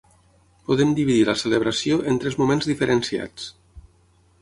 Podem 0.69 0.95
dividir 0.99 1.27
la 1.29 1.35
celebració 1.43 2.01
en 2.13 2.19
tres 2.25 2.41
moments 2.43 2.73
diferenciats:. 2.73 3.51